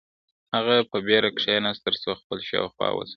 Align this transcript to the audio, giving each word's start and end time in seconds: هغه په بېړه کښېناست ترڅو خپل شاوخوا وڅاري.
هغه 0.55 0.75
په 0.91 0.97
بېړه 1.07 1.29
کښېناست 1.37 1.81
ترڅو 1.85 2.09
خپل 2.21 2.39
شاوخوا 2.49 2.87
وڅاري. 2.93 3.09